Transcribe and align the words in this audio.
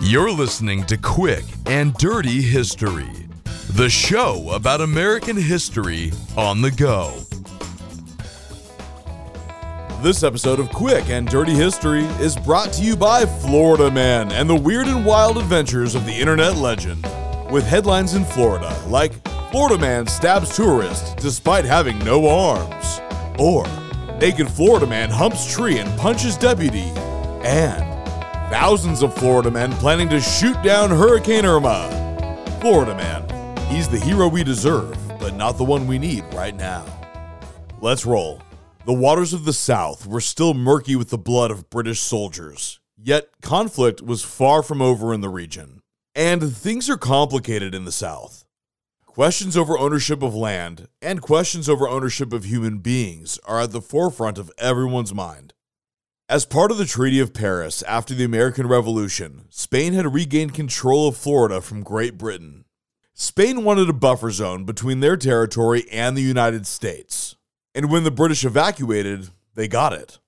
You're 0.00 0.32
listening 0.32 0.84
to 0.86 0.96
Quick 0.96 1.44
and 1.66 1.94
Dirty 1.94 2.42
History, 2.42 3.10
the 3.70 3.88
show 3.88 4.50
about 4.50 4.80
American 4.80 5.36
history 5.36 6.12
on 6.36 6.60
the 6.60 6.70
go. 6.70 7.20
This 10.02 10.22
episode 10.22 10.58
of 10.58 10.68
Quick 10.70 11.08
and 11.08 11.26
Dirty 11.28 11.54
History 11.54 12.04
is 12.20 12.36
brought 12.36 12.72
to 12.74 12.82
you 12.82 12.96
by 12.96 13.24
Florida 13.24 13.90
Man 13.90 14.32
and 14.32 14.50
the 14.50 14.54
weird 14.54 14.88
and 14.88 15.06
wild 15.06 15.38
adventures 15.38 15.94
of 15.94 16.04
the 16.04 16.12
internet 16.12 16.56
legend. 16.56 17.06
With 17.50 17.64
headlines 17.64 18.14
in 18.14 18.24
Florida 18.24 18.76
like 18.88 19.12
Florida 19.50 19.78
Man 19.78 20.06
stabs 20.06 20.54
tourist 20.54 21.16
despite 21.18 21.64
having 21.64 21.98
no 22.00 22.28
arms, 22.28 23.00
or 23.38 23.64
Naked 24.20 24.50
Florida 24.50 24.86
Man 24.86 25.08
humps 25.08 25.50
tree 25.50 25.78
and 25.78 25.98
punches 25.98 26.36
deputy, 26.36 26.90
and 27.44 27.93
thousands 28.54 29.02
of 29.02 29.12
Florida 29.12 29.50
men 29.50 29.72
planning 29.72 30.08
to 30.08 30.20
shoot 30.20 30.54
down 30.62 30.88
Hurricane 30.88 31.44
Irma. 31.44 31.90
Florida 32.60 32.94
Man, 32.94 33.56
he's 33.66 33.88
the 33.88 33.98
hero 33.98 34.28
we 34.28 34.44
deserve, 34.44 34.96
but 35.18 35.34
not 35.34 35.58
the 35.58 35.64
one 35.64 35.88
we 35.88 35.98
need 35.98 36.22
right 36.32 36.54
now. 36.54 36.86
Let's 37.80 38.06
roll. 38.06 38.40
The 38.86 38.92
waters 38.92 39.32
of 39.32 39.44
the 39.44 39.52
South 39.52 40.06
were 40.06 40.20
still 40.20 40.54
murky 40.54 40.94
with 40.94 41.10
the 41.10 41.18
blood 41.18 41.50
of 41.50 41.68
British 41.68 41.98
soldiers, 41.98 42.78
yet 42.96 43.26
conflict 43.42 44.00
was 44.00 44.22
far 44.22 44.62
from 44.62 44.80
over 44.80 45.12
in 45.12 45.20
the 45.20 45.28
region. 45.28 45.80
And 46.14 46.56
things 46.56 46.88
are 46.88 46.96
complicated 46.96 47.74
in 47.74 47.84
the 47.84 47.90
South. 47.90 48.44
Questions 49.04 49.56
over 49.56 49.76
ownership 49.76 50.22
of 50.22 50.32
land 50.32 50.86
and 51.02 51.20
questions 51.20 51.68
over 51.68 51.88
ownership 51.88 52.32
of 52.32 52.44
human 52.44 52.78
beings 52.78 53.36
are 53.46 53.62
at 53.62 53.72
the 53.72 53.82
forefront 53.82 54.38
of 54.38 54.52
everyone's 54.58 55.12
mind. 55.12 55.54
As 56.28 56.46
part 56.46 56.70
of 56.70 56.78
the 56.78 56.86
Treaty 56.86 57.20
of 57.20 57.34
Paris 57.34 57.82
after 57.82 58.14
the 58.14 58.24
American 58.24 58.66
Revolution, 58.66 59.44
Spain 59.50 59.92
had 59.92 60.14
regained 60.14 60.54
control 60.54 61.06
of 61.06 61.18
Florida 61.18 61.60
from 61.60 61.82
Great 61.82 62.16
Britain. 62.16 62.64
Spain 63.12 63.62
wanted 63.62 63.90
a 63.90 63.92
buffer 63.92 64.30
zone 64.30 64.64
between 64.64 65.00
their 65.00 65.18
territory 65.18 65.84
and 65.92 66.16
the 66.16 66.22
United 66.22 66.66
States, 66.66 67.36
and 67.74 67.90
when 67.90 68.04
the 68.04 68.10
British 68.10 68.42
evacuated, 68.42 69.28
they 69.54 69.68
got 69.68 69.92
it. 69.92 70.18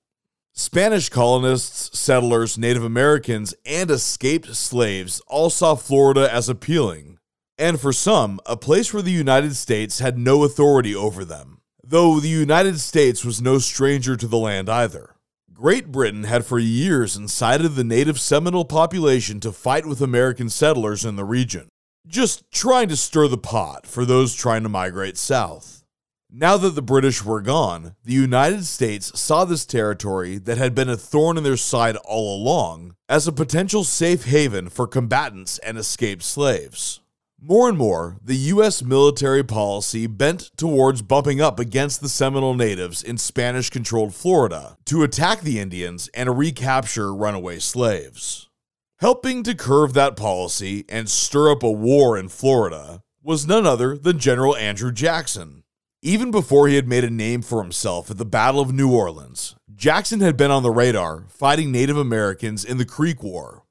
Spanish 0.53 1.09
colonists, 1.09 1.97
settlers, 1.97 2.59
Native 2.59 2.83
Americans, 2.83 3.55
and 3.65 3.89
escaped 3.89 4.55
slaves 4.55 5.19
all 5.27 5.49
saw 5.49 5.73
Florida 5.73 6.31
as 6.31 6.47
appealing 6.47 7.17
and 7.57 7.81
for 7.81 7.91
some, 7.91 8.39
a 8.45 8.55
place 8.55 8.93
where 8.93 9.01
the 9.01 9.11
United 9.11 9.55
States 9.55 9.97
had 9.97 10.17
no 10.17 10.43
authority 10.43 10.93
over 10.93 11.25
them, 11.25 11.59
though 11.83 12.19
the 12.19 12.29
United 12.29 12.79
States 12.79 13.25
was 13.25 13.41
no 13.41 13.57
stranger 13.57 14.15
to 14.15 14.27
the 14.27 14.37
land 14.37 14.69
either. 14.69 15.16
Great 15.59 15.91
Britain 15.91 16.25
had 16.25 16.45
for 16.45 16.59
years 16.59 17.15
incited 17.15 17.73
the 17.73 17.83
native 17.83 18.19
Seminole 18.19 18.63
population 18.63 19.39
to 19.39 19.51
fight 19.51 19.87
with 19.87 20.01
American 20.01 20.49
settlers 20.49 21.03
in 21.03 21.15
the 21.15 21.25
region, 21.25 21.67
just 22.05 22.43
trying 22.51 22.87
to 22.87 22.95
stir 22.95 23.27
the 23.27 23.39
pot 23.39 23.87
for 23.87 24.05
those 24.05 24.35
trying 24.35 24.61
to 24.61 24.69
migrate 24.69 25.17
south. 25.17 25.83
Now 26.29 26.57
that 26.57 26.75
the 26.75 26.83
British 26.83 27.25
were 27.25 27.41
gone, 27.41 27.95
the 28.03 28.13
United 28.13 28.65
States 28.65 29.19
saw 29.19 29.45
this 29.45 29.65
territory 29.65 30.37
that 30.37 30.59
had 30.59 30.75
been 30.75 30.89
a 30.89 30.95
thorn 30.95 31.39
in 31.39 31.43
their 31.43 31.57
side 31.57 31.95
all 32.05 32.39
along 32.39 32.95
as 33.09 33.27
a 33.27 33.31
potential 33.31 33.83
safe 33.83 34.25
haven 34.25 34.69
for 34.69 34.85
combatants 34.85 35.57
and 35.57 35.75
escaped 35.79 36.21
slaves. 36.21 36.99
More 37.39 37.69
and 37.69 37.77
more, 37.77 38.17
the 38.23 38.35
U.S. 38.35 38.83
military 38.83 39.43
policy 39.43 40.07
bent 40.07 40.49
towards 40.57 41.03
bumping 41.03 41.39
up 41.39 41.59
against 41.59 42.01
the 42.01 42.09
Seminole 42.09 42.55
natives 42.55 43.03
in 43.03 43.19
Spanish 43.19 43.69
controlled 43.69 44.15
Florida 44.15 44.75
to 44.85 45.03
attack 45.03 45.41
the 45.41 45.59
Indians 45.59 46.09
and 46.15 46.35
recapture 46.35 47.13
runaway 47.13 47.59
slaves. 47.59 48.49
Helping 49.01 49.43
to 49.43 49.53
curve 49.53 49.93
that 49.93 50.15
policy 50.15 50.83
and 50.89 51.07
stir 51.07 51.51
up 51.51 51.61
a 51.61 51.71
war 51.71 52.17
in 52.17 52.27
Florida 52.27 53.03
was 53.21 53.45
none 53.45 53.67
other 53.67 53.95
than 53.95 54.17
General 54.17 54.55
Andrew 54.55 54.91
Jackson. 54.91 55.61
Even 56.01 56.31
before 56.31 56.67
he 56.67 56.75
had 56.75 56.87
made 56.87 57.03
a 57.03 57.09
name 57.11 57.43
for 57.43 57.61
himself 57.61 58.09
at 58.09 58.17
the 58.17 58.25
Battle 58.25 58.61
of 58.61 58.73
New 58.73 58.91
Orleans, 58.91 59.55
Jackson 59.75 60.21
had 60.21 60.37
been 60.37 60.49
on 60.49 60.63
the 60.63 60.71
radar 60.71 61.25
fighting 61.29 61.71
Native 61.71 61.97
Americans 61.97 62.65
in 62.65 62.79
the 62.79 62.85
Creek 62.85 63.21
War, 63.21 63.63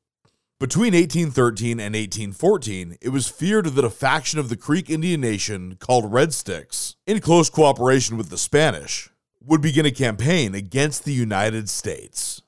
between 0.58 0.94
1813 0.94 1.72
and 1.72 1.94
1814, 1.94 2.96
it 3.02 3.10
was 3.10 3.28
feared 3.28 3.66
that 3.66 3.84
a 3.84 3.90
faction 3.90 4.38
of 4.38 4.48
the 4.48 4.56
Creek 4.56 4.88
Indian 4.88 5.20
Nation 5.20 5.76
called 5.78 6.10
Red 6.10 6.32
Sticks, 6.32 6.96
in 7.06 7.20
close 7.20 7.50
cooperation 7.50 8.16
with 8.16 8.30
the 8.30 8.38
Spanish, 8.38 9.10
would 9.44 9.60
begin 9.60 9.84
a 9.84 9.90
campaign 9.90 10.54
against 10.54 11.04
the 11.04 11.12
United 11.12 11.68
States. 11.68 12.40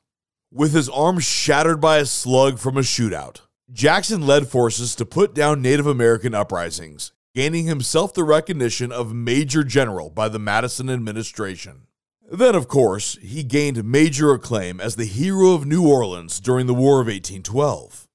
With 0.51 0.73
his 0.73 0.89
arm 0.89 1.19
shattered 1.19 1.83
by 1.83 1.99
a 1.99 2.07
slug 2.07 2.59
from 2.59 2.79
a 2.79 2.81
shootout, 2.81 3.43
Jackson 3.71 4.27
led 4.27 4.49
forces 4.49 4.95
to 4.95 5.05
put 5.05 5.35
down 5.35 5.61
Native 5.61 5.87
American 5.87 6.35
uprisings, 6.35 7.13
gaining 7.35 7.67
himself 7.67 8.15
the 8.15 8.25
recognition 8.25 8.91
of 8.91 9.13
Major 9.13 9.65
General 9.65 10.09
by 10.09 10.31
the 10.31 10.39
Madison 10.39 10.89
administration. 10.89 11.88
Then, 12.31 12.55
of 12.55 12.69
course, 12.69 13.17
he 13.23 13.43
gained 13.43 13.83
major 13.85 14.33
acclaim 14.33 14.81
as 14.81 14.97
the 14.97 15.07
hero 15.07 15.53
of 15.53 15.65
New 15.65 15.89
Orleans 15.89 16.41
during 16.41 16.67
the 16.67 16.75
War 16.75 17.01
of 17.01 17.07
1812. 17.07 18.07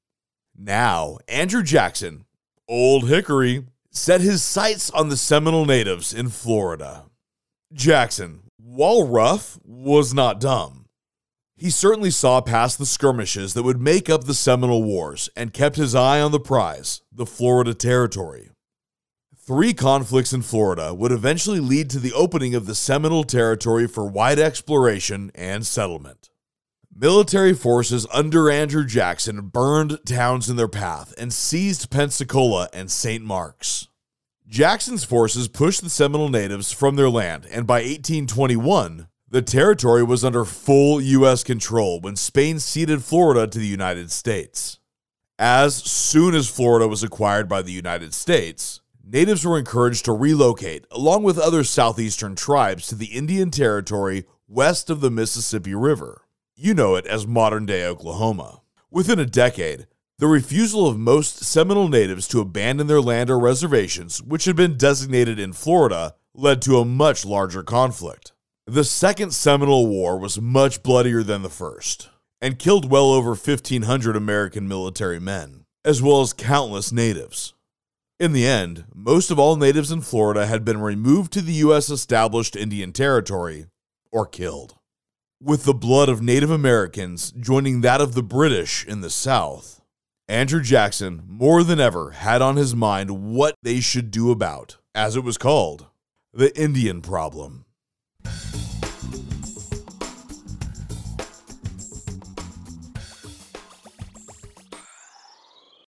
Now, 0.56 1.18
Andrew 1.28 1.64
Jackson, 1.64 2.26
Old 2.70 3.10
Hickory, 3.10 3.66
set 3.90 4.22
his 4.22 4.44
sights 4.44 4.92
on 4.92 5.10
the 5.10 5.18
Seminole 5.18 5.66
natives 5.66 6.14
in 6.14 6.30
Florida. 6.30 7.06
Jackson, 7.74 8.42
while 8.58 9.08
rough, 9.08 9.58
was 9.64 10.14
not 10.14 10.40
dumb. 10.40 10.86
He 11.56 11.72
certainly 11.72 12.12
saw 12.12 12.40
past 12.40 12.78
the 12.78 12.86
skirmishes 12.86 13.56
that 13.56 13.64
would 13.64 13.82
make 13.82 14.12
up 14.12 14.26
the 14.26 14.34
Seminole 14.36 14.84
Wars 14.84 15.28
and 15.36 15.54
kept 15.54 15.76
his 15.76 15.96
eye 15.96 16.22
on 16.22 16.32
the 16.32 16.40
prize, 16.40 17.02
the 17.12 17.26
Florida 17.26 17.74
Territory. 17.74 18.50
Three 19.46 19.74
conflicts 19.74 20.32
in 20.32 20.42
Florida 20.42 20.94
would 20.94 21.12
eventually 21.12 21.60
lead 21.60 21.90
to 21.90 22.00
the 22.00 22.14
opening 22.14 22.56
of 22.56 22.66
the 22.66 22.74
Seminole 22.74 23.26
Territory 23.26 23.88
for 23.88 24.06
wide 24.06 24.40
exploration 24.40 25.34
and 25.36 25.68
settlement. 25.68 26.30
Military 26.96 27.54
forces 27.54 28.08
under 28.14 28.50
Andrew 28.50 28.86
Jackson 28.86 29.48
burned 29.48 30.00
towns 30.06 30.50
in 30.50 30.56
their 30.56 30.70
path 30.70 31.14
and 31.18 31.34
seized 31.34 31.92
Pensacola 31.92 32.70
and 32.72 32.90
St. 32.90 33.22
Mark's. 33.22 33.90
Jackson's 34.48 35.04
forces 35.04 35.50
pushed 35.50 35.82
the 35.82 35.90
Seminole 35.90 36.30
natives 36.30 36.72
from 36.72 36.96
their 36.96 37.10
land, 37.10 37.46
and 37.52 37.68
by 37.68 37.80
1821, 37.82 39.10
the 39.28 39.42
territory 39.42 40.04
was 40.04 40.24
under 40.24 40.46
full 40.46 41.02
U.S. 41.02 41.44
control 41.44 42.00
when 42.00 42.16
Spain 42.16 42.60
ceded 42.60 43.04
Florida 43.04 43.46
to 43.48 43.60
the 43.60 43.68
United 43.68 44.10
States. 44.10 44.80
As 45.38 45.76
soon 45.76 46.34
as 46.34 46.48
Florida 46.48 46.88
was 46.88 47.04
acquired 47.04 47.50
by 47.50 47.62
the 47.62 47.74
United 47.74 48.14
States, 48.14 48.73
natives 49.04 49.46
were 49.46 49.60
encouraged 49.60 50.06
to 50.06 50.14
relocate, 50.14 50.86
along 50.90 51.24
with 51.24 51.38
other 51.38 51.64
southeastern 51.64 52.36
tribes, 52.36 52.88
to 52.88 52.96
the 52.96 53.08
Indian 53.08 53.52
Territory 53.52 54.26
west 54.48 54.90
of 54.90 55.02
the 55.02 55.12
Mississippi 55.12 55.76
River. 55.76 56.22
You 56.56 56.74
know 56.74 56.96
it 56.96 57.06
as 57.06 57.28
modern 57.28 57.66
day 57.66 57.86
Oklahoma. 57.86 58.62
Within 58.90 59.20
a 59.20 59.26
decade, 59.26 59.88
the 60.20 60.28
refusal 60.28 60.88
of 60.88 60.98
most 60.98 61.44
Seminole 61.44 61.88
natives 61.88 62.28
to 62.30 62.40
abandon 62.40 62.88
their 62.88 63.02
land 63.02 63.30
or 63.30 63.40
reservations, 63.40 64.22
which 64.22 64.46
had 64.46 64.56
been 64.56 64.78
designated 64.78 65.40
in 65.40 65.52
Florida, 65.52 66.16
led 66.34 66.62
to 66.62 66.78
a 66.78 66.86
much 66.86 67.26
larger 67.26 67.64
conflict. 67.64 68.32
The 68.66 68.84
Second 68.84 69.34
Seminole 69.34 69.88
War 69.88 70.18
was 70.18 70.40
much 70.40 70.84
bloodier 70.84 71.24
than 71.24 71.42
the 71.42 71.50
first, 71.50 72.10
and 72.42 72.60
killed 72.60 72.90
well 72.90 73.12
over 73.12 73.32
1,500 73.32 74.16
American 74.16 74.68
military 74.68 75.20
men, 75.20 75.66
as 75.84 76.02
well 76.02 76.22
as 76.22 76.32
countless 76.32 76.92
natives. 76.92 77.54
In 78.24 78.32
the 78.32 78.48
end, 78.48 78.86
most 78.96 79.32
of 79.32 79.38
all 79.38 79.58
natives 79.58 79.92
in 79.92 80.00
Florida 80.00 80.46
had 80.46 80.64
been 80.64 80.80
removed 80.80 81.34
to 81.34 81.42
the 81.42 81.56
U.S. 81.56 81.90
established 81.90 82.56
Indian 82.56 82.94
Territory 82.94 83.66
or 84.14 84.26
killed. 84.26 84.76
With 85.42 85.66
the 85.66 85.74
blood 85.74 86.08
of 86.08 86.22
Native 86.22 86.50
Americans 86.50 87.34
joining 87.34 87.82
that 87.82 88.00
of 88.00 88.14
the 88.14 88.24
British 88.24 88.86
in 88.86 89.02
the 89.02 89.10
South, 89.10 89.82
Andrew 90.30 90.62
Jackson 90.62 91.24
more 91.28 91.66
than 91.66 91.82
ever 91.82 92.12
had 92.12 92.42
on 92.42 92.56
his 92.56 92.74
mind 92.74 93.34
what 93.34 93.56
they 93.62 93.82
should 93.82 94.10
do 94.10 94.32
about, 94.32 94.78
as 94.96 95.18
it 95.18 95.26
was 95.26 95.38
called, 95.38 95.88
the 96.32 96.58
Indian 96.58 97.02
problem. 97.02 97.63